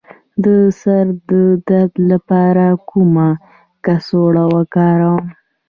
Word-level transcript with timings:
د 0.43 0.45
سر 0.81 1.05
د 1.29 1.31
درد 1.69 1.93
لپاره 2.11 2.65
کومه 2.89 3.27
کڅوړه 3.85 4.45
وکاروم؟ 4.53 5.23